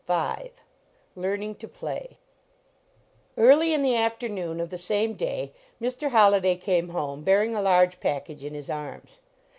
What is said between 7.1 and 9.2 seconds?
bearing a large package in his arms.